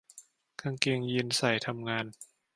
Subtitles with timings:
[0.61, 2.05] กางเกงยีนส์ใส่ทำงาน